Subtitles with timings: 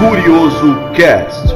[0.00, 1.54] Curioso Cast.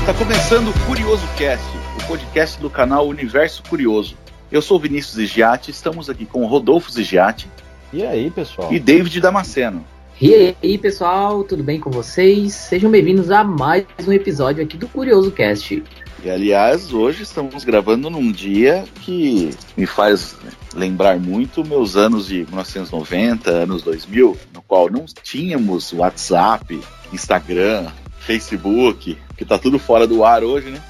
[0.00, 1.64] Está começando o Curioso Cast,
[1.96, 4.16] o podcast do canal Universo Curioso.
[4.50, 7.48] Eu sou Vinícius Zigiati, estamos aqui com Rodolfo Zigiati.
[7.92, 8.72] E aí, pessoal?
[8.72, 9.91] E David Damasceno.
[10.24, 12.54] E aí, pessoal, tudo bem com vocês?
[12.54, 15.82] Sejam bem-vindos a mais um episódio aqui do Curioso Cast.
[16.22, 20.36] E aliás, hoje estamos gravando num dia que me faz
[20.76, 26.80] lembrar muito meus anos de 1990, anos 2000, no qual não tínhamos WhatsApp,
[27.12, 27.88] Instagram,
[28.20, 30.80] Facebook, que tá tudo fora do ar hoje, né?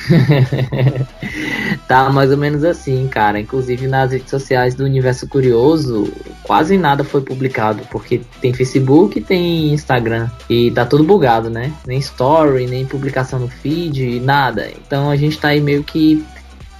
[1.86, 3.38] tá mais ou menos assim, cara.
[3.38, 6.12] Inclusive nas redes sociais do Universo Curioso,
[6.50, 11.72] quase nada foi publicado, porque tem Facebook, tem Instagram e tá tudo bugado, né?
[11.86, 14.68] Nem story, nem publicação no feed, nada.
[14.84, 16.26] Então a gente tá aí meio que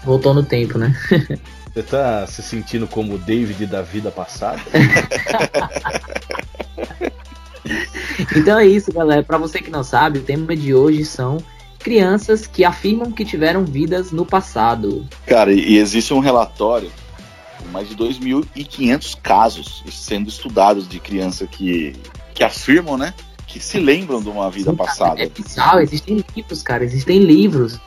[0.03, 0.93] voltou no tempo, né?
[1.73, 4.61] Você tá se sentindo como o David da vida passada?
[8.35, 9.23] então é isso, galera.
[9.23, 11.39] Para você que não sabe, o tema de hoje são
[11.79, 15.07] crianças que afirmam que tiveram vidas no passado.
[15.29, 16.91] Cara, e existe um relatório
[17.73, 21.95] mais de 2.500 casos sendo estudados de crianças que,
[22.35, 23.15] que afirmam, né?
[23.47, 25.21] Que se lembram de uma vida Sim, passada.
[25.21, 27.79] É bizarro, existem livros, cara, existem livros.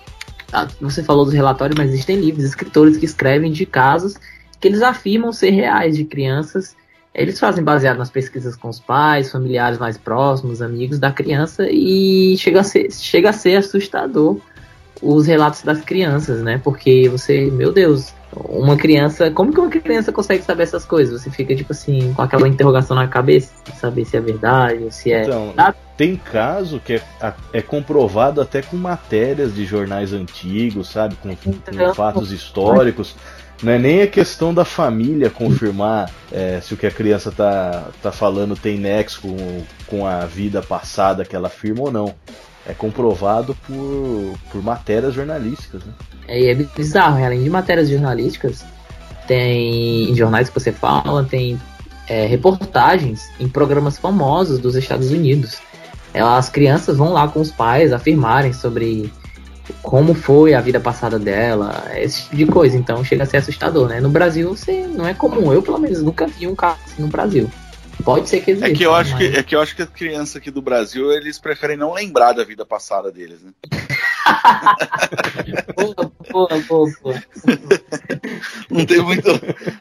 [0.51, 4.15] Ah, você falou dos relatórios, mas existem livros, escritores que escrevem de casos
[4.59, 6.75] que eles afirmam ser reais de crianças
[7.13, 12.35] eles fazem baseado nas pesquisas com os pais, familiares mais próximos, amigos da criança e
[12.37, 14.37] chega a ser, chega a ser assustador
[15.01, 16.59] os relatos das crianças, né?
[16.63, 21.21] Porque você, meu Deus, uma criança, como que uma criança consegue saber essas coisas?
[21.21, 25.23] Você fica tipo assim com aquela interrogação na cabeça, saber se é verdade, se é.
[25.23, 25.53] Então,
[25.97, 31.51] tem caso que é, é comprovado até com matérias de jornais antigos, sabe, com, com
[31.51, 33.15] então, fatos históricos.
[33.61, 37.89] Não é nem a questão da família confirmar é, se o que a criança tá,
[38.01, 42.13] tá falando tem nexo com, com a vida passada que ela afirma ou não.
[42.65, 45.93] É comprovado por, por matérias jornalísticas, né?
[46.27, 47.25] É, é bizarro, né?
[47.25, 48.63] além de matérias jornalísticas,
[49.27, 51.59] tem em jornais que você fala, tem
[52.07, 55.57] é, reportagens em programas famosos dos Estados Unidos.
[56.13, 59.11] As crianças vão lá com os pais afirmarem sobre
[59.81, 62.77] como foi a vida passada dela, esse tipo de coisa.
[62.77, 63.99] Então chega a ser assustador, né?
[63.99, 65.51] No Brasil, você não é comum.
[65.51, 67.49] Eu, pelo menos, nunca vi um caso assim no Brasil.
[68.03, 68.69] Pode ser que exista.
[68.69, 69.19] É que eu acho, mas...
[69.19, 72.33] que, é que, eu acho que as crianças aqui do Brasil, eles preferem não lembrar
[72.33, 73.51] da vida passada deles, né?
[75.75, 77.23] boa, boa, boa, boa.
[78.69, 79.29] não, tem muito,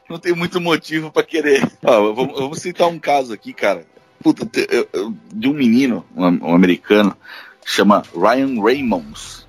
[0.09, 1.65] não tem muito motivo para querer.
[1.83, 3.85] Ó, vamos, vamos citar um caso aqui, cara.
[4.21, 4.47] Puta,
[5.33, 7.15] de um menino, um, um americano,
[7.65, 9.43] chama Ryan Raymonds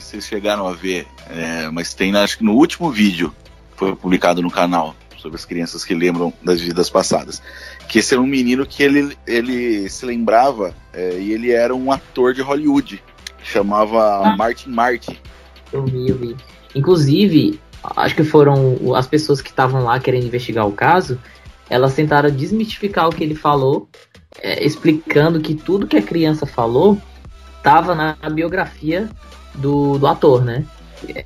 [0.00, 3.34] vocês chegaram a ver, é, mas tem acho que no último vídeo
[3.76, 4.94] foi publicado no canal
[5.26, 7.42] sobre as crianças que lembram das vidas passadas.
[7.88, 11.90] Que esse era um menino que ele, ele se lembrava é, e ele era um
[11.90, 13.02] ator de Hollywood.
[13.42, 14.36] Chamava ah.
[14.36, 15.16] Martin Martin.
[15.72, 16.36] Eu vi, eu vi.
[16.74, 17.60] Inclusive,
[17.96, 21.18] acho que foram as pessoas que estavam lá querendo investigar o caso,
[21.68, 23.88] elas tentaram desmistificar o que ele falou,
[24.40, 27.00] é, explicando que tudo que a criança falou
[27.58, 29.08] estava na biografia
[29.54, 30.64] do, do ator, né?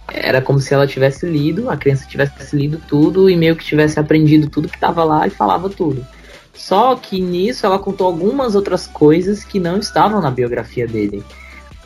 [0.08, 3.98] Era como se ela tivesse lido, a criança tivesse lido tudo e meio que tivesse
[3.98, 6.06] aprendido tudo que estava lá e falava tudo.
[6.52, 11.22] Só que nisso ela contou algumas outras coisas que não estavam na biografia dele.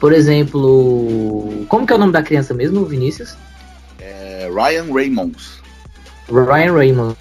[0.00, 3.36] Por exemplo, como que é o nome da criança mesmo, Vinícius?
[4.00, 5.60] É Ryan Raymonds.
[6.28, 7.16] Ryan Raymonds.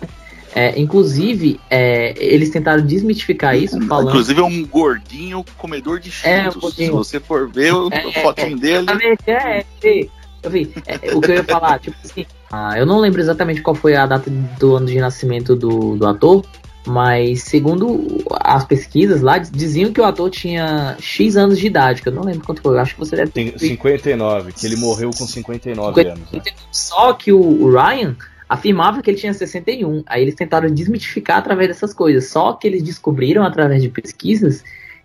[0.56, 4.10] É, inclusive, é, eles tentaram desmitificar isso falando.
[4.10, 6.64] Inclusive é um gordinho comedor de é, cheetos.
[6.64, 8.88] É, um Se você for ver o é, fotinho dele.
[9.26, 10.08] É, é,
[10.44, 10.74] eu vi.
[11.14, 14.06] o que eu ia falar, tipo assim, ah, eu não lembro exatamente qual foi a
[14.06, 16.46] data do ano de nascimento do, do ator,
[16.86, 22.10] mas segundo as pesquisas lá, diziam que o ator tinha X anos de idade, que
[22.10, 22.76] eu não lembro quanto foi.
[22.76, 23.58] Eu acho que você deve ter.
[23.58, 26.32] 59, que ele morreu com 59 50, anos.
[26.32, 26.42] Né?
[26.72, 28.16] Só que o Ryan
[28.50, 30.04] afirmava que ele tinha 61.
[30.06, 32.30] Aí eles tentaram desmitificar através dessas coisas.
[32.30, 34.64] Só que eles descobriram através de pesquisas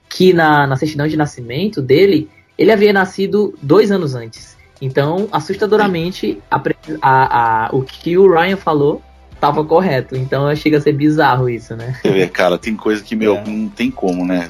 [0.08, 4.57] que na, na certidão de nascimento dele, ele havia nascido dois anos antes.
[4.80, 6.60] Então, assustadoramente, a,
[7.02, 9.02] a, a, o que o Ryan falou
[9.32, 10.16] estava correto.
[10.16, 11.98] Então, chega a ser bizarro isso, né?
[12.32, 13.44] Cara, tem coisa que, meu, é.
[13.44, 14.48] não tem como, né?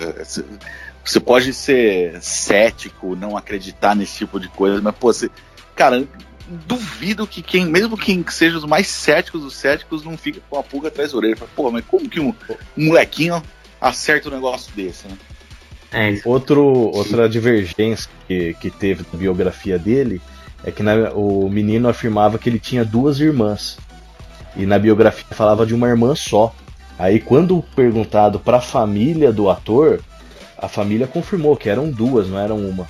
[1.05, 5.31] Você pode ser cético, não acreditar nesse tipo de coisa, mas, pô, você.
[5.75, 6.07] Cara,
[6.49, 10.63] duvido que quem, mesmo quem seja os mais céticos dos céticos, não fica com a
[10.63, 11.37] pulga atrás da orelha.
[11.55, 12.35] Pô, mas como que um,
[12.77, 13.43] um molequinho
[13.81, 15.17] acerta um negócio desse, né?
[15.93, 20.21] É Outro, outra divergência que, que teve na biografia dele
[20.65, 23.79] é que na, o menino afirmava que ele tinha duas irmãs.
[24.57, 26.55] E na biografia falava de uma irmã só.
[26.99, 30.01] Aí quando perguntado para a família do ator,
[30.59, 32.87] a família confirmou que eram duas, não eram uma,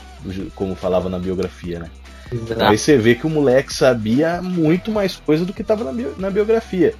[0.54, 1.90] como falava na biografia, né?
[2.32, 2.64] Exato.
[2.64, 6.14] Aí você vê que o moleque sabia muito mais coisa do que estava na, bio,
[6.18, 6.94] na biografia.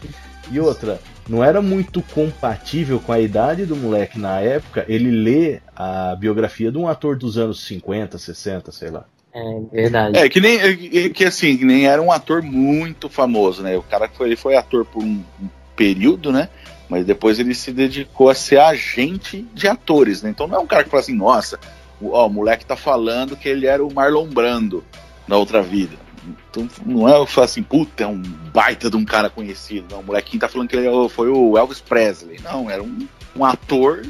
[0.50, 5.62] E outra, não era muito compatível com a idade do moleque na época ele ler
[5.76, 9.04] a biografia de um ator dos anos 50, 60, sei lá.
[9.34, 10.18] É verdade.
[10.18, 13.76] É, que nem, é, que, assim, que nem era um ator muito famoso, né?
[13.76, 16.48] O cara foi, ele foi ator por um, um período, né?
[16.88, 20.30] Mas depois ele se dedicou a ser agente de atores, né?
[20.30, 21.60] Então não é um cara que fala assim, nossa,
[22.02, 24.82] ó, o moleque tá falando que ele era o Marlon Brando
[25.26, 26.07] na outra vida.
[26.50, 28.20] Então não é falar assim, puta, é um
[28.52, 29.86] baita de um cara conhecido.
[29.90, 32.40] Não, o molequinho tá falando que ele é foi o Elvis Presley.
[32.42, 33.06] Não, era um,
[33.36, 34.06] um ator,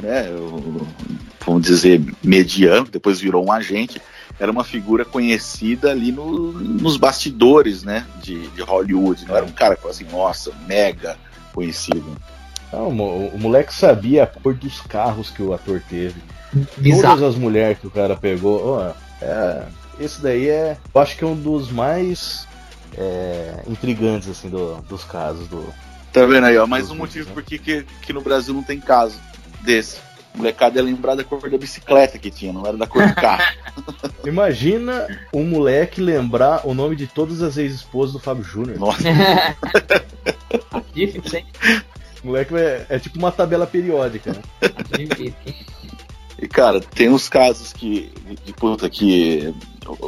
[0.00, 0.26] né?
[1.44, 4.00] Vamos dizer, mediano, depois virou um agente.
[4.38, 8.06] Era uma figura conhecida ali no, nos bastidores, né?
[8.22, 9.24] De, de Hollywood.
[9.26, 11.16] Não era um cara que falou assim, nossa, mega
[11.52, 12.16] conhecido.
[12.72, 16.22] Não, o moleque sabia a cor dos carros que o ator teve.
[16.76, 17.16] Bizarro.
[17.16, 18.78] Todas as mulheres que o cara pegou.
[18.78, 19.66] Oh, é,
[20.00, 20.76] esse daí é.
[20.94, 22.46] Eu acho que é um dos mais
[22.96, 25.64] é, intrigantes assim, do, dos casos do.
[26.12, 26.66] Tá vendo aí, ó?
[26.66, 27.34] Mais um motivo né?
[27.34, 29.20] por que, que no Brasil não tem caso
[29.60, 29.98] desse.
[30.34, 33.14] O molecada é lembrar da cor da bicicleta que tinha, não era da cor do
[33.14, 33.42] carro.
[34.24, 38.78] Imagina um moleque lembrar o nome de todas as ex-esposas do Fábio Júnior.
[38.78, 39.02] Nossa.
[40.94, 41.46] Difícil, hein?
[42.22, 44.42] O moleque é, é, tipo uma tabela periódica, né?
[46.40, 48.12] E cara, tem uns casos que.
[48.44, 49.54] De puta, que.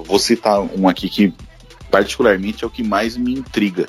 [0.05, 1.35] Vou citar um aqui que
[1.91, 3.88] particularmente é o que mais me intriga.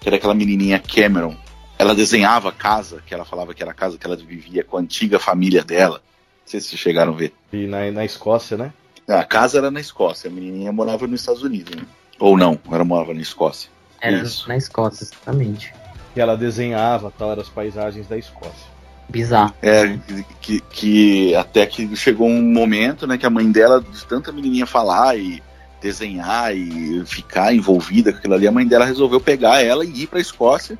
[0.00, 1.36] Que era aquela menininha Cameron.
[1.78, 4.76] Ela desenhava a casa, que ela falava que era a casa que ela vivia com
[4.76, 5.96] a antiga família dela.
[5.96, 7.32] Não sei se vocês chegaram a ver.
[7.52, 8.72] E na, na Escócia, né?
[9.08, 11.74] A casa era na Escócia, a menininha morava nos Estados Unidos.
[11.74, 11.82] Né?
[12.20, 13.68] Ou não, ela morava na Escócia.
[14.00, 14.48] Era Isso.
[14.48, 15.72] na Escócia, exatamente.
[16.14, 18.71] E ela desenhava tal, as paisagens da Escócia.
[19.12, 19.54] Bizarro.
[19.60, 19.98] É,
[20.40, 24.66] que, que até que chegou um momento, né, que a mãe dela, de tanta menininha
[24.66, 25.42] falar e
[25.82, 30.06] desenhar e ficar envolvida com aquilo ali, a mãe dela resolveu pegar ela e ir
[30.06, 30.78] para a Escócia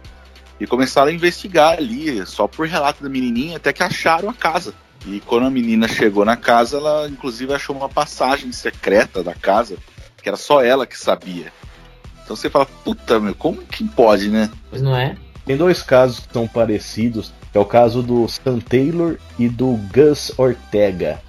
[0.59, 4.73] e começaram a investigar ali, só por relato da menininha, até que acharam a casa.
[5.07, 9.77] E quando a menina chegou na casa, ela inclusive achou uma passagem secreta da casa,
[10.23, 11.53] que era só ela que sabia.
[12.25, 14.49] Então você fala, puta, meu, como que pode, né?
[14.71, 15.17] Pois não é?
[15.45, 20.33] Tem dois casos que são parecidos, é o caso do Sam Taylor e do Gus
[20.39, 21.21] Ortega.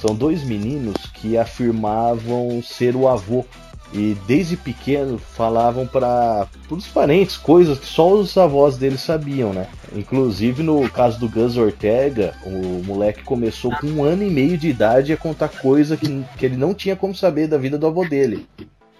[0.00, 3.44] São dois meninos que afirmavam ser o avô
[3.92, 9.68] e desde pequeno falavam para os parentes coisas que só os avós deles sabiam, né?
[9.94, 14.68] Inclusive no caso do Gus Ortega, o moleque começou com um ano e meio de
[14.68, 18.04] idade a contar coisa que, que ele não tinha como saber da vida do avô
[18.04, 18.46] dele.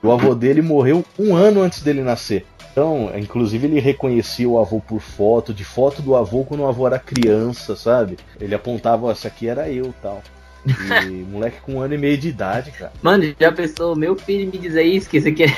[0.03, 2.47] O avô dele morreu um ano antes dele nascer.
[2.77, 6.87] Então, inclusive ele reconhecia o avô por foto, de foto do avô quando o avô
[6.87, 8.19] era criança, sabe?
[8.39, 10.23] Ele apontava, essa aqui era eu tal.
[10.67, 12.93] E moleque com um ano e meio de idade, cara.
[13.01, 15.57] Mano, já pensou, meu filho me dizer isso, que isso aqui é.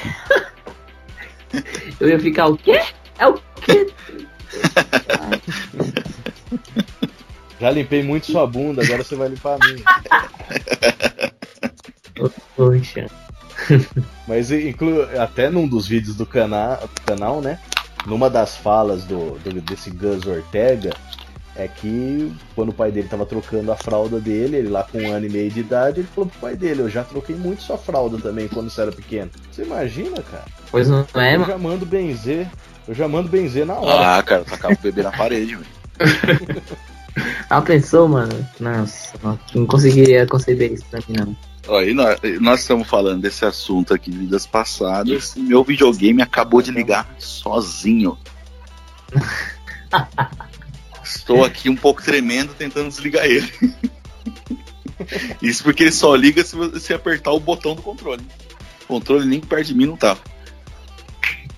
[1.98, 2.80] Eu ia ficar o quê?
[3.18, 3.90] É o quê?
[7.60, 9.82] Já limpei muito sua bunda, agora você vai limpar a minha.
[12.54, 13.08] Poxa.
[14.26, 15.02] Mas inclu...
[15.18, 17.58] até num dos vídeos do canal, canal, né?
[18.06, 20.94] Numa das falas do, do, desse Gus Ortega,
[21.58, 25.12] é que quando o pai dele tava trocando a fralda dele, ele lá com um
[25.12, 27.76] ano e meio de idade, ele falou pro pai dele, eu já troquei muito sua
[27.76, 29.30] fralda também quando você era pequeno.
[29.50, 30.44] Você imagina, cara?
[30.70, 32.48] Pois não é, Eu já mando benzer,
[32.86, 34.18] eu já mando benzer na hora.
[34.18, 35.66] Ah, cara, tacar o bebê na parede, velho.
[37.50, 38.48] ah, pensou, mano?
[38.60, 39.14] Nossa,
[39.52, 41.36] não conseguiria conceber isso pra mim, não.
[41.68, 46.62] Aí nós, nós, estamos falando desse assunto aqui de vidas passadas e meu videogame acabou
[46.62, 48.18] de ligar sozinho.
[51.04, 53.50] Estou aqui um pouco tremendo tentando desligar ele.
[55.40, 58.22] Isso porque ele só liga se você apertar o botão do controle.
[58.84, 60.16] O controle nem perto de mim não tá.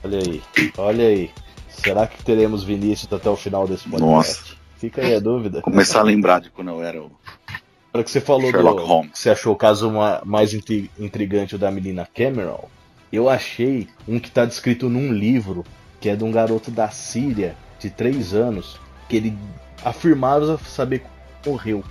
[0.03, 0.43] Olha aí,
[0.77, 1.31] olha aí.
[1.69, 4.41] Será que teremos Vinícius até o final desse podcast?
[4.41, 4.61] Nossa.
[4.77, 5.61] Fica aí a dúvida.
[5.61, 7.11] Começar a lembrar de quando eu era o
[7.93, 8.87] Agora que você falou Sherlock do.
[8.87, 9.11] Holmes.
[9.15, 9.93] Você achou o caso
[10.25, 12.69] mais intrigante o da menina Cameron?
[13.13, 15.65] Eu achei um que está descrito num livro
[16.01, 18.79] que é de um garoto da Síria de 3 anos
[19.09, 19.37] que ele
[19.85, 21.83] afirmava saber que morreu.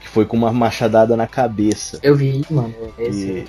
[0.00, 1.98] Que foi com uma machadada na cabeça.
[2.02, 2.72] Eu vi, mano.
[2.96, 3.44] Esse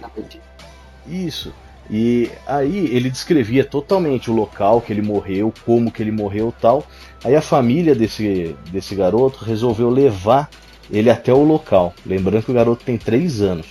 [1.08, 1.26] e...
[1.28, 1.54] Isso.
[1.92, 6.86] E aí ele descrevia totalmente o local que ele morreu, como que ele morreu tal.
[7.24, 10.50] Aí a família desse, desse garoto resolveu levar
[10.92, 11.94] ele até o local.
[12.06, 13.68] Lembrando que o garoto tem 3 anos.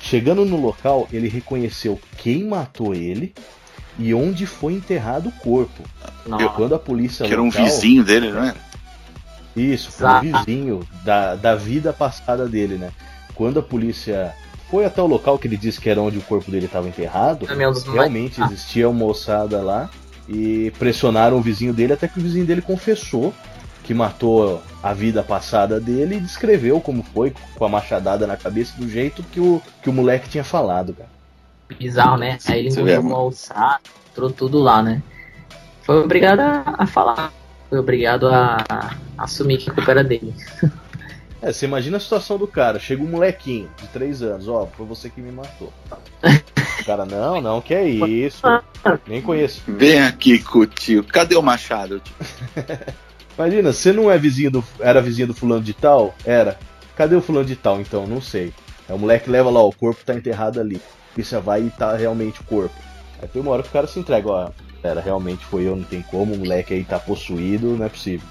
[0.00, 3.34] Chegando no local, ele reconheceu quem matou ele
[3.98, 5.82] e onde foi enterrado o corpo.
[6.54, 8.54] Quando a polícia que local, era um vizinho dele, não é?
[9.56, 12.90] Isso, foi um vizinho da, da vida passada dele, né?
[13.34, 14.32] Quando a polícia
[14.70, 17.46] foi até o local que ele disse que era onde o corpo dele estava enterrado,
[17.92, 19.90] realmente existia uma moçada lá
[20.28, 23.34] e pressionaram o vizinho dele até que o vizinho dele confessou
[23.82, 28.74] que matou a vida passada dele e descreveu como foi com a machadada na cabeça
[28.78, 31.10] do jeito que o, que o moleque tinha falado, cara.
[31.78, 32.38] Bizarro, né?
[32.46, 35.02] Aí ele engoliu o alçado, entrou tudo lá, né?
[35.82, 37.32] Foi obrigado a, a falar.
[37.68, 40.34] Foi obrigado a, a, assumir que a culpa era dele.
[41.42, 42.78] É, você imagina a situação do cara.
[42.78, 45.72] Chega um molequinho de 3 anos, ó, foi você que me matou.
[46.22, 48.42] O cara, não, não, que é isso.
[49.06, 49.62] Nem conheço.
[49.66, 51.02] Vem aqui, Cutil.
[51.02, 52.02] Cadê o machado?
[53.40, 54.64] Imagina, você não é vizinho do.
[54.78, 56.14] Era vizinho do fulano de tal?
[56.26, 56.58] Era.
[56.94, 58.06] Cadê o fulano de tal então?
[58.06, 58.52] Não sei.
[58.86, 60.78] É o moleque leva lá, ó, o corpo tá enterrado ali.
[61.16, 62.74] Isso vai e tá realmente o corpo.
[63.20, 64.50] Aí foi uma hora que o cara se entrega, ó.
[64.82, 68.28] Era, realmente foi eu, não tem como, o moleque aí tá possuído, não é possível.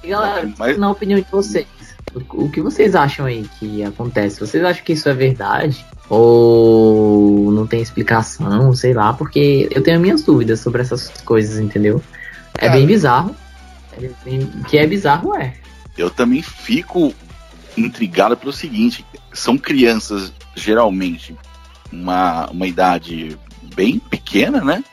[0.00, 0.78] E galera, Mas...
[0.78, 1.66] na opinião de vocês,
[2.14, 4.38] o, o que vocês acham aí que acontece?
[4.38, 5.84] Vocês acham que isso é verdade?
[6.08, 12.00] Ou não tem explicação, sei lá, porque eu tenho minhas dúvidas sobre essas coisas, entendeu?
[12.54, 13.34] É Cara, bem bizarro.
[14.68, 15.54] Que é bizarro, é.
[15.96, 17.14] Eu também fico
[17.76, 21.36] intrigado pelo seguinte: são crianças, geralmente,
[21.92, 23.38] uma, uma idade
[23.74, 24.84] bem pequena, né?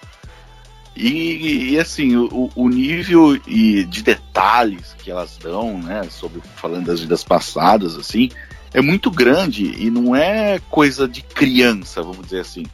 [0.96, 6.88] E, e assim, o, o, nível e de detalhes que elas dão, né, sobre falando
[6.88, 8.32] das vidas passadas, assim,
[8.74, 12.66] é muito grande e não é coisa de criança, vamos dizer assim.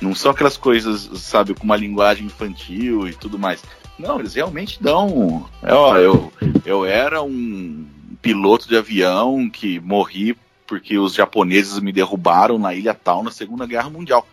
[0.00, 3.60] Não são aquelas coisas, sabe, com uma linguagem infantil e tudo mais.
[4.02, 5.48] Não, eles realmente dão.
[5.62, 6.32] Ó, eu,
[6.66, 7.86] eu era um
[8.20, 13.64] piloto de avião que morri porque os japoneses me derrubaram na ilha tal na Segunda
[13.66, 14.26] Guerra Mundial.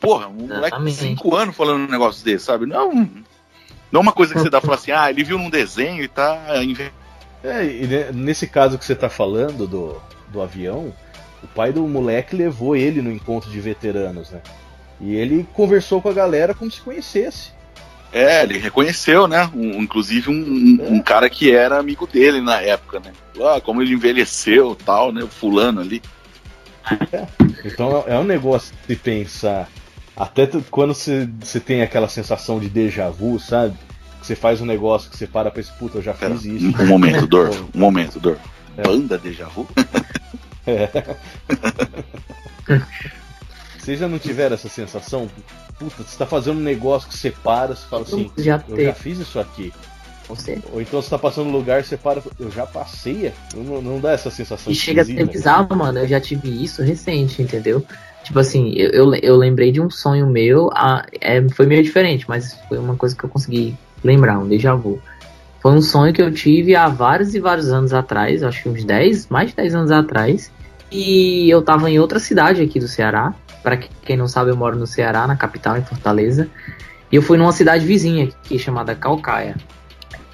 [0.00, 0.54] Porra, um Exatamente.
[0.54, 2.66] moleque de 5 anos falando um negócio desse, sabe?
[2.66, 2.92] Não,
[3.90, 6.04] não é uma coisa que você dá pra falar assim, ah, ele viu num desenho
[6.04, 6.40] e tá.
[7.42, 10.94] É, e nesse caso que você tá falando do, do avião,
[11.42, 14.40] o pai do moleque levou ele no encontro de veteranos, né?
[15.00, 17.57] E ele conversou com a galera como se conhecesse.
[18.12, 19.50] É, ele reconheceu, né?
[19.54, 21.02] Um, inclusive um, um, é.
[21.02, 23.12] cara que era amigo dele na época, né?
[23.40, 25.22] Ah, como ele envelheceu tal, né?
[25.22, 26.02] O fulano ali.
[27.64, 29.68] Então é um negócio de pensar.
[30.16, 31.28] Até quando você,
[31.64, 33.76] tem aquela sensação de déjà vu, sabe?
[34.20, 36.54] Que você faz um negócio que você para pra esse puta, eu já fiz Pera,
[36.54, 36.82] isso.
[36.82, 37.50] Um momento, Dor.
[37.74, 38.38] Um momento, Dor.
[38.76, 38.82] É.
[38.82, 39.68] Banda déjà vu?
[40.66, 41.16] É.
[43.78, 45.30] Vocês já não tiveram essa sensação?
[45.78, 48.94] Puta, você tá fazendo um negócio que você para, você fala assim, já eu já
[48.94, 49.72] fiz isso aqui.
[50.28, 50.58] Você.
[50.72, 54.12] Ou então você tá passando um lugar, você para, eu já passei, não, não dá
[54.12, 54.70] essa sensação.
[54.70, 57.82] E chega a ser bizarro, mano, eu já tive isso recente, entendeu?
[58.22, 62.26] Tipo assim, eu, eu, eu lembrei de um sonho meu, a, é, foi meio diferente,
[62.28, 65.00] mas foi uma coisa que eu consegui lembrar, um déjà vu.
[65.60, 68.84] Foi um sonho que eu tive há vários e vários anos atrás, acho que uns
[68.84, 70.50] 10, mais de 10 anos atrás.
[70.90, 73.34] E eu tava em outra cidade aqui do Ceará.
[73.62, 76.48] Para quem não sabe, eu moro no Ceará, na capital, em Fortaleza.
[77.10, 79.56] E eu fui numa cidade vizinha aqui chamada Calcaia.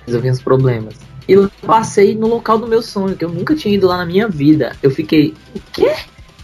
[0.07, 0.95] Resolvi uns problemas.
[1.29, 1.35] E
[1.67, 4.77] passei no local do meu sonho, que eu nunca tinha ido lá na minha vida.
[4.83, 5.95] Eu fiquei, o quê?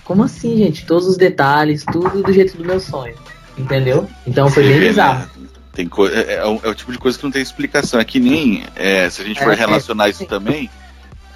[0.04, 0.86] Como assim, gente?
[0.86, 3.14] Todos os detalhes, tudo do jeito do meu sonho.
[3.58, 4.08] Entendeu?
[4.26, 5.28] Então foi bem bizarro.
[5.72, 8.00] Tem é, é, o, é, o tipo de coisa que não tem explicação.
[8.00, 10.70] É que nem, é, se a gente for é, relacionar isso também,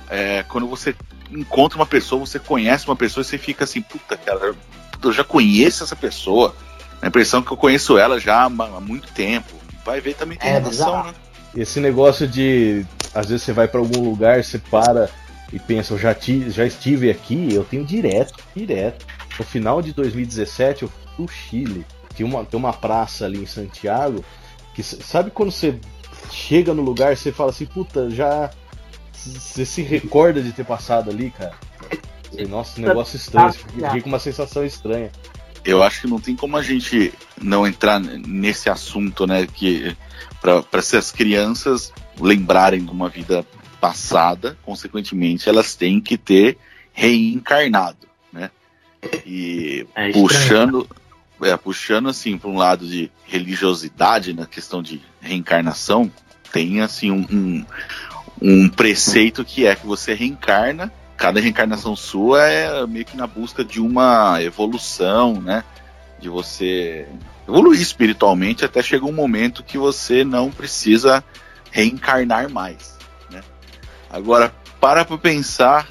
[0.09, 0.95] é, quando você
[1.31, 4.55] encontra uma pessoa, você conhece uma pessoa e você fica assim, puta, cara,
[5.03, 6.55] eu já conheço essa pessoa.
[7.01, 9.53] A impressão que eu conheço ela já há muito tempo.
[9.85, 11.15] Vai ver também tem é, relação, né?
[11.57, 12.85] Esse negócio de
[13.15, 15.09] às vezes você vai para algum lugar, você para
[15.53, 19.07] e pensa, eu já, ti, já estive aqui, eu tenho direto, direto.
[19.39, 21.87] No final de 2017 eu fui pro Chile.
[22.17, 24.25] Tem uma, tem uma praça ali em Santiago
[24.75, 25.79] que sabe quando você
[26.31, 28.51] chega no lugar, você fala assim, puta, já
[29.13, 31.55] você se recorda de ter passado ali, cara?
[32.49, 35.11] Nossa, negócio estranho, fiquei com uma sensação estranha.
[35.65, 39.47] Eu acho que não tem como a gente não entrar nesse assunto, né?
[39.47, 39.97] Que
[40.41, 43.47] para essas crianças lembrarem de uma vida
[43.81, 46.59] passada, consequentemente, elas têm que ter
[46.93, 48.51] reencarnado, né?
[49.27, 50.89] E é puxando,
[51.43, 56.11] é, puxando assim para um lado de religiosidade na questão de reencarnação,
[56.53, 57.67] tem assim um, um,
[58.41, 60.93] um preceito que é que você reencarna
[61.25, 65.65] cada reencarnação sua é meio que na busca de uma evolução, né?
[66.21, 67.09] De você
[67.49, 71.25] evoluir espiritualmente até chegar um momento que você não precisa
[71.71, 72.99] reencarnar mais,
[73.31, 73.41] né?
[74.11, 75.89] Agora, para para pensar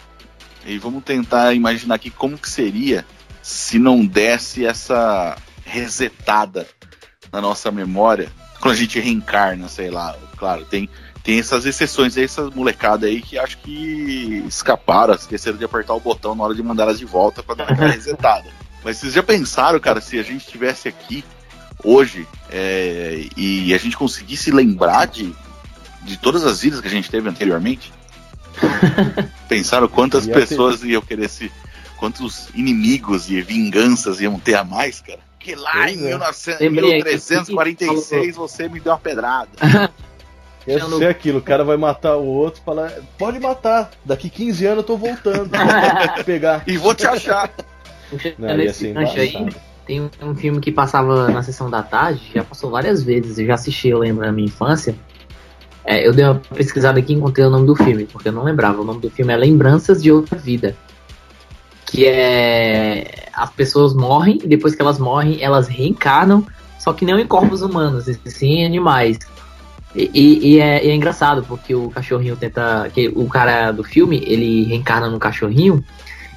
[0.67, 3.03] e vamos tentar imaginar aqui como que seria
[3.41, 5.35] se não desse essa
[5.65, 6.67] resetada
[7.31, 10.15] na nossa memória quando a gente reencarna, sei lá.
[10.37, 10.87] Claro, tem,
[11.23, 15.99] tem essas exceções aí, essas molecadas aí que acho que escaparam, esqueceram de apertar o
[15.99, 18.49] botão na hora de mandar elas de volta para dar aquela resetada.
[18.83, 21.23] Mas vocês já pensaram, cara, se a gente estivesse aqui
[21.81, 25.33] hoje é, e a gente conseguisse lembrar de,
[26.01, 27.93] de todas as vidas que a gente teve anteriormente?
[29.47, 30.87] Pensaram quantas pessoas ter...
[30.89, 31.49] iam querer se.
[31.97, 35.19] quantos inimigos e vinganças iam ter a mais, cara?
[35.39, 36.09] Que lá pois em é.
[36.09, 39.49] 1900, 1346 você me deu uma pedrada.
[40.65, 44.65] Eu sei aquilo, o cara vai matar o outro e falar, pode matar, daqui 15
[44.65, 45.49] anos eu tô voltando.
[46.25, 46.63] pegar.
[46.65, 47.51] E vou te achar.
[48.37, 49.49] Não, Nesse gancho aí,
[49.85, 53.45] tem um, um, filme que passava na sessão da tarde, já passou várias vezes, eu
[53.45, 54.95] já assisti, eu lembro, na minha infância.
[55.85, 58.43] É, eu dei uma pesquisada aqui e encontrei o nome do filme, porque eu não
[58.43, 58.81] lembrava.
[58.81, 60.75] O nome do filme é Lembranças de Outra Vida.
[61.85, 63.27] Que é.
[63.33, 66.45] As pessoas morrem e depois que elas morrem, elas reencarnam,
[66.79, 69.19] só que não em corpos humanos, e sim em animais.
[69.95, 72.89] E, e, e, é, e, é, engraçado, porque o cachorrinho tenta.
[72.93, 75.83] Que o cara do filme, ele reencarna no cachorrinho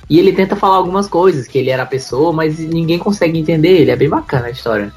[0.08, 3.80] e ele tenta falar algumas coisas, que ele era a pessoa, mas ninguém consegue entender
[3.80, 3.90] ele.
[3.90, 4.92] É bem bacana a história.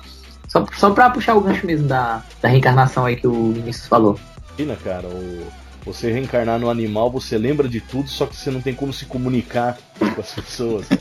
[0.47, 4.19] Só, só pra puxar o gancho mesmo da, da reencarnação aí que o Vinícius falou.
[4.57, 5.47] Imagina, cara, o,
[5.85, 9.05] você reencarnar no animal, você lembra de tudo, só que você não tem como se
[9.05, 10.87] comunicar com as pessoas.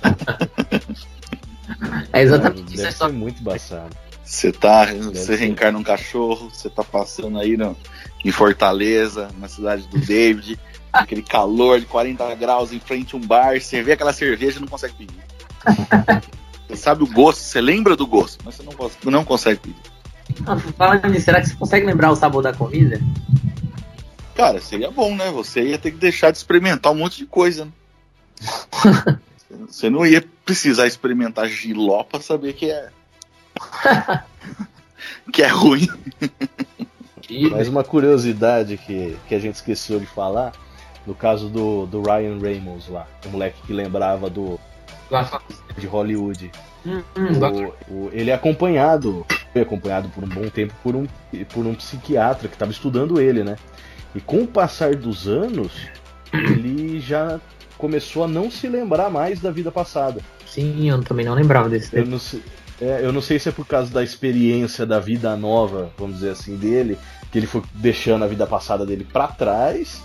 [2.12, 2.82] é exatamente Deve isso.
[2.82, 3.96] Deve ser muito baçado.
[4.28, 7.74] Você tá, você reencarna um cachorro, você tá passando aí no,
[8.22, 10.60] em Fortaleza, na cidade do David,
[10.92, 14.60] aquele calor de 40 graus em frente a um bar, você vê aquela cerveja e
[14.60, 15.18] não consegue pedir.
[16.68, 19.80] Você sabe o gosto, você lembra do gosto, mas você não, não consegue pedir.
[20.46, 23.00] Ah, falando nisso, será que você consegue lembrar o sabor da comida?
[24.34, 25.30] Cara, seria bom, né?
[25.30, 27.64] Você ia ter que deixar de experimentar um monte de coisa.
[27.64, 29.18] Né?
[29.66, 32.90] você não ia precisar experimentar giló pra saber que é.
[35.32, 35.88] que é ruim.
[37.50, 40.52] Mas uma curiosidade que, que a gente esqueceu de falar,
[41.06, 44.58] no caso do, do Ryan Reynolds lá, o moleque que lembrava do
[45.76, 46.50] de Hollywood.
[46.86, 51.06] Hum, hum, o, o, ele é acompanhado, foi acompanhado por um bom tempo por um,
[51.52, 53.56] por um psiquiatra que estava estudando ele, né?
[54.14, 55.72] E com o passar dos anos,
[56.32, 57.40] ele já
[57.76, 60.20] começou a não se lembrar mais da vida passada.
[60.46, 61.96] Sim, eu também não lembrava desse.
[61.96, 62.18] Eu não,
[62.80, 66.30] é, eu não sei se é por causa da experiência da vida nova, vamos dizer
[66.30, 66.98] assim, dele,
[67.30, 70.02] que ele foi deixando a vida passada dele para trás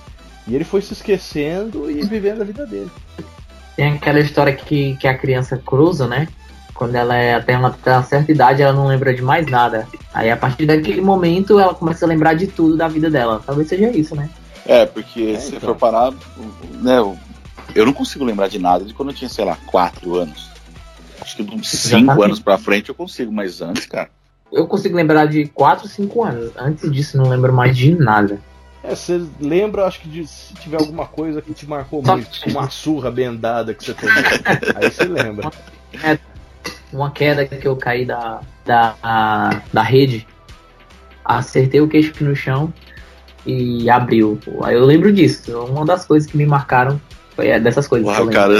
[0.48, 2.92] e ele foi se esquecendo e vivendo a vida dele.
[3.76, 6.28] Tem aquela história que, que a criança cruza, né?
[6.74, 9.88] Quando ela é até uma, até uma certa idade, ela não lembra de mais nada.
[10.14, 13.42] Aí a partir daquele momento ela começa a lembrar de tudo da vida dela.
[13.46, 14.30] Talvez seja isso, né?
[14.66, 15.70] É, porque é, se então.
[15.70, 16.12] for parar,
[16.82, 17.00] né,
[17.76, 20.53] eu não consigo lembrar de nada de quando eu tinha, sei lá, 4 anos.
[21.22, 24.10] Acho que de uns 5 anos pra frente eu consigo, mas antes, cara.
[24.52, 26.52] Eu consigo lembrar de 4, 5 anos.
[26.56, 28.40] Antes disso, não lembro mais de nada.
[28.84, 32.70] É, você lembra, acho que de, se tiver alguma coisa que te marcou muito, uma
[32.70, 34.14] surra bendada que você tomou.
[34.76, 35.52] aí você lembra.
[36.04, 36.20] É,
[36.92, 40.28] uma queda que eu caí da, da, a, da rede,
[41.24, 42.74] acertei o queixo no chão
[43.46, 44.38] e abriu.
[44.64, 45.58] Aí eu lembro disso.
[45.64, 47.00] Uma das coisas que me marcaram
[47.36, 48.08] foi dessas coisas.
[48.08, 48.54] Uau, cara,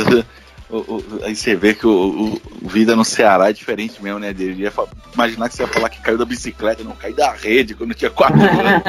[0.74, 4.30] o, o, aí você vê que o, o, Vida no Ceará é diferente mesmo, né?
[4.30, 4.74] Ele ia
[5.14, 8.10] imaginar que você ia falar que caiu da bicicleta, não caiu da rede quando tinha
[8.10, 8.82] quatro anos.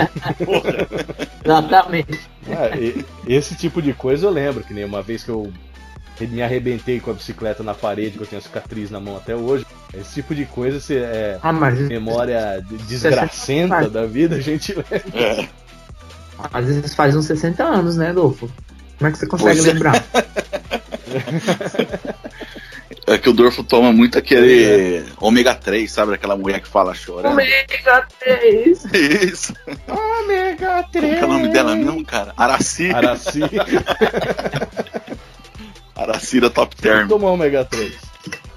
[1.45, 2.21] Exatamente.
[2.49, 2.71] Ah,
[3.27, 5.53] esse tipo de coisa eu lembro, que nem uma vez que eu
[6.21, 9.67] me arrebentei com a bicicleta na parede, que eu tenho cicatriz na mão até hoje.
[9.93, 11.79] Esse tipo de coisa, se é ah, mas...
[11.81, 15.03] memória desgracenta da vida, a gente lembra.
[15.13, 15.49] É.
[16.53, 18.51] Às vezes faz uns 60 anos, né, Adolfo?
[18.99, 19.73] Como é que você consegue você...
[19.73, 20.05] lembrar?
[23.07, 25.05] É que o Dorfo toma muito aquele é.
[25.21, 26.15] ômega 3, sabe?
[26.15, 27.33] Aquela mulher que fala chorando.
[27.33, 28.85] Ômega 3!
[28.95, 29.53] Isso!
[29.87, 31.21] Ômega 3!
[31.21, 32.33] Como é o nome dela mesmo, cara?
[32.35, 32.91] Araci.
[32.91, 33.41] Araci.
[35.95, 37.09] Aracira Top Term.
[37.09, 37.93] Toma ômega 3.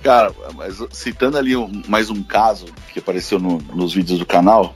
[0.01, 4.73] Cara, mas citando ali um, mais um caso que apareceu no, nos vídeos do canal,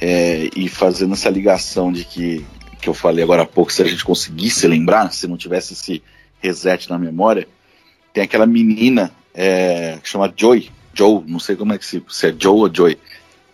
[0.00, 2.46] é, e fazendo essa ligação de que,
[2.80, 6.02] que eu falei agora há pouco, se a gente conseguisse lembrar, se não tivesse esse
[6.40, 7.46] reset na memória,
[8.12, 12.28] tem aquela menina é, que chama Joy, Joe, não sei como é que se, se
[12.28, 12.98] é Joe ou Joy,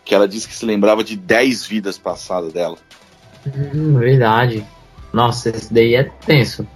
[0.04, 2.78] que ela disse que se lembrava de 10 vidas passadas dela.
[3.46, 4.64] Hum, verdade.
[5.12, 6.66] Nossa, esse daí é tenso.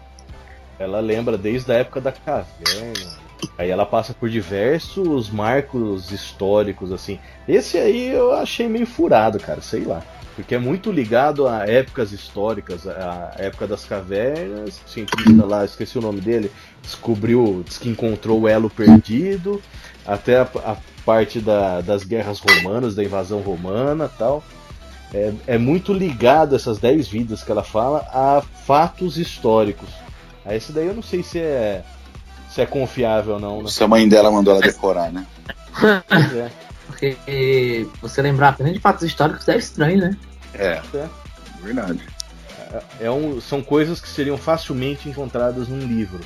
[0.79, 3.21] Ela lembra desde a época da caverna.
[3.57, 7.19] Aí ela passa por diversos marcos históricos, assim.
[7.49, 10.03] Esse aí eu achei meio furado, cara, sei lá.
[10.41, 14.81] Porque é muito ligado a épocas históricas, a época das cavernas.
[14.87, 16.51] O cientista lá, esqueci o nome dele,
[16.83, 19.61] descobriu, disse que encontrou o elo perdido,
[20.07, 24.43] até a, a parte da, das guerras romanas, da invasão romana tal.
[25.13, 29.89] É, é muito ligado essas 10 vidas que ela fala a fatos históricos.
[30.45, 31.85] Aí esse daí eu não sei se é
[32.49, 33.63] se é confiável ou não.
[33.63, 33.69] Né?
[33.69, 35.25] Se a mãe dela mandou ela decorar, né?
[36.11, 36.51] é.
[36.87, 40.17] Porque você lembrar apenas de fatos históricos é estranho, né?
[40.55, 41.09] É, é.
[41.63, 42.01] verdade.
[42.73, 46.21] É, é um, são coisas que seriam facilmente encontradas num livro.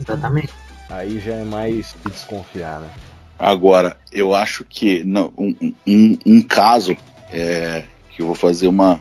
[0.00, 0.52] Exatamente.
[0.88, 2.90] Aí já é mais de desconfiar, né?
[3.38, 6.96] Agora, eu acho que não, um, um, um caso
[7.30, 9.00] é, que eu vou fazer uma,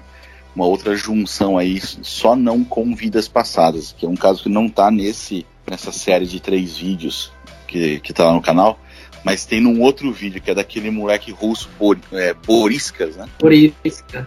[0.56, 4.70] uma outra junção aí, só não com vidas passadas, que é um caso que não
[4.70, 7.32] tá nesse nessa série de três vídeos
[7.68, 8.78] que, que tá lá no canal,
[9.24, 13.28] mas tem num outro vídeo que é daquele moleque russo Bor, é, Boriskas, né?
[13.40, 14.26] Boriskas.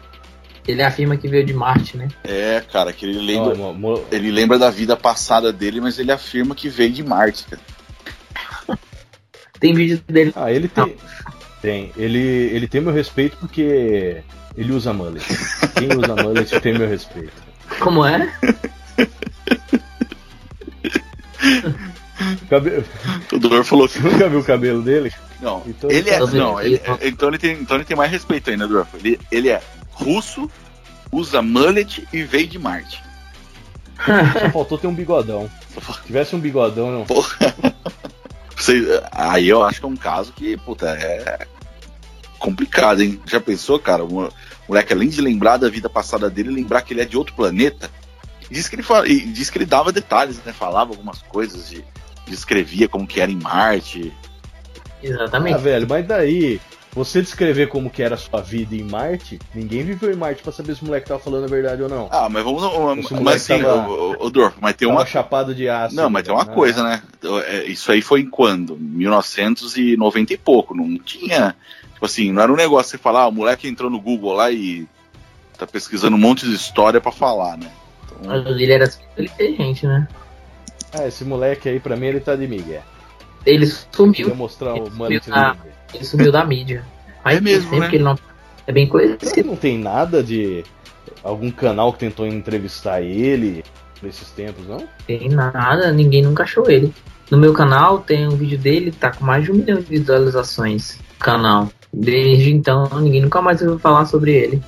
[0.66, 2.08] Ele afirma que veio de Marte, né?
[2.24, 6.54] É, cara, que ele lembra, oh, ele lembra da vida passada dele, mas ele afirma
[6.54, 7.60] que veio de Marte, cara.
[9.60, 10.32] tem vídeo dele.
[10.34, 10.86] Ah, ele tem.
[10.86, 10.94] Não.
[11.60, 11.92] Tem.
[11.96, 14.22] Ele, ele tem meu respeito porque
[14.56, 15.24] ele usa mullet.
[15.78, 17.32] Quem usa mullet tem meu respeito.
[17.80, 18.32] Como é?
[22.48, 22.84] Cabelo...
[23.32, 23.98] O Dor falou que.
[23.98, 25.12] Nunca viu o cabelo dele?
[25.40, 25.62] Não.
[25.66, 26.18] Então ele, é.
[26.20, 28.96] Não, ele, então, ele tem, então ele tem mais respeito ainda, Dorfo.
[28.96, 29.60] Ele, ele é
[29.94, 30.50] russo,
[31.10, 33.02] usa mullet e veio de Marte.
[34.40, 35.50] Só faltou ter um bigodão.
[35.68, 37.04] Se tivesse um bigodão, não.
[37.04, 37.54] Porra.
[39.10, 41.46] Aí eu acho que é um caso que, puta, é
[42.38, 43.20] complicado, hein?
[43.26, 44.04] Já pensou, cara?
[44.04, 44.30] O
[44.68, 47.90] moleque, além de lembrar da vida passada dele, lembrar que ele é de outro planeta.
[48.50, 50.52] Diz que ele, fala, diz que ele dava detalhes, né?
[50.52, 51.84] Falava algumas coisas, de,
[52.26, 54.12] descrevia como que era em Marte.
[55.02, 55.54] Exatamente.
[55.54, 56.60] Ah, velho, mas daí,
[56.94, 60.52] você descrever como que era a sua vida em Marte, ninguém viveu em Marte pra
[60.52, 62.08] saber se o moleque tava falando a verdade ou não.
[62.10, 63.10] Ah, mas vamos.
[63.10, 65.04] Mas sim, tava, o, o, Dorf, mas tem uma.
[65.04, 65.96] chapado de aço.
[65.96, 66.54] Não, mas tem uma né?
[66.54, 67.02] coisa, né?
[67.46, 68.76] É, isso aí foi em quando?
[68.76, 70.74] 1990 e pouco.
[70.74, 71.56] Não tinha.
[71.92, 74.50] Tipo assim, não era um negócio você falar, ah, o moleque entrou no Google lá
[74.52, 74.86] e
[75.58, 77.70] tá pesquisando um monte de história para falar, né?
[78.20, 78.46] Então...
[78.46, 80.06] Ele era super inteligente, né?
[80.92, 82.82] Ah, esse moleque aí, pra mim, ele tá de Miguel.
[83.44, 84.34] Ele sumiu.
[84.34, 85.56] mostrar ele o sumiu, da,
[85.92, 86.84] ele sumiu da mídia.
[87.24, 87.88] Mas é mesmo, né?
[87.88, 88.18] que ele não.
[88.66, 89.46] É bem conhecido.
[89.46, 90.62] Não tem nada de
[91.22, 93.62] algum canal que tentou entrevistar ele
[94.02, 94.88] nesses tempos, não?
[95.06, 96.90] Tem nada, ninguém nunca achou ele.
[97.30, 100.98] No meu canal tem um vídeo dele, tá com mais de um milhão de visualizações.
[101.18, 101.70] Canal.
[101.92, 104.60] Desde então, ninguém nunca mais ouviu falar sobre ele.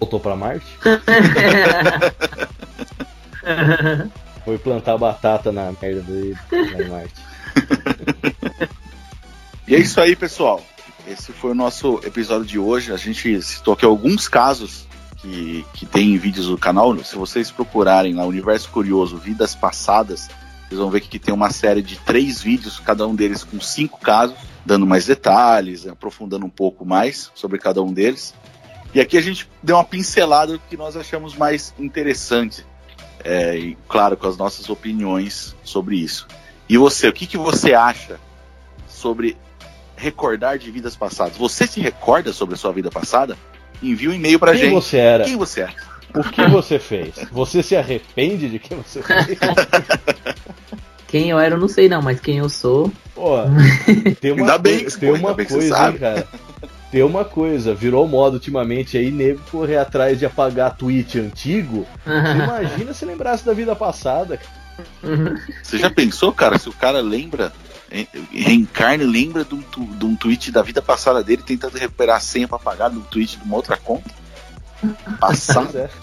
[0.00, 0.66] Voltou pra Marte?
[4.44, 7.14] Foi plantar batata na merda dele na Marte.
[9.66, 10.64] E é isso aí, pessoal.
[11.06, 12.92] Esse foi o nosso episódio de hoje.
[12.92, 14.86] A gente citou aqui alguns casos
[15.18, 16.96] que, que tem em vídeos do canal.
[17.04, 20.28] Se vocês procurarem lá Universo Curioso, Vidas Passadas,
[20.68, 24.00] vocês vão ver que tem uma série de três vídeos, cada um deles com cinco
[24.00, 28.34] casos, dando mais detalhes, aprofundando um pouco mais sobre cada um deles.
[28.94, 32.64] E aqui a gente deu uma pincelada do que nós achamos mais interessante
[33.24, 36.26] é, e, claro, com as nossas opiniões sobre isso.
[36.68, 38.18] E você, o que, que você acha
[38.88, 39.36] sobre
[40.02, 41.36] recordar de vidas passadas?
[41.36, 43.36] Você se recorda sobre a sua vida passada?
[43.82, 44.70] Envie um e-mail pra quem gente.
[44.70, 45.24] Quem você era?
[45.24, 45.74] Quem você era?
[46.14, 47.14] O que você fez?
[47.30, 49.38] Você se arrepende de quem você fez?
[51.08, 52.90] Quem eu era, eu não sei não, mas quem eu sou.
[53.14, 53.36] Pô,
[54.18, 56.26] tem uma, bem tem uma coisa, hein, cara
[56.92, 61.86] tem uma coisa, virou moda ultimamente aí, nego correr atrás de apagar tweet antigo.
[62.06, 64.38] imagina se lembrasse da vida passada.
[65.62, 67.50] Você já pensou, cara, se o cara lembra,
[68.30, 72.20] reencarna e lembra de um, de um tweet da vida passada dele, tentando recuperar a
[72.20, 74.10] senha para apagar do tweet de uma outra conta?
[75.20, 75.90] Passada.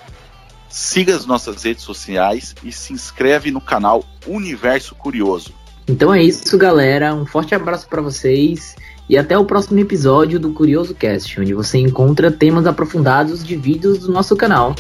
[0.70, 5.52] siga as nossas redes sociais e se inscreve no canal Universo Curioso.
[5.88, 7.14] Então é isso, galera.
[7.16, 8.76] Um forte abraço para vocês
[9.10, 14.00] e até o próximo episódio do Curioso Cast, onde você encontra temas aprofundados de vídeos
[14.00, 14.76] do nosso canal.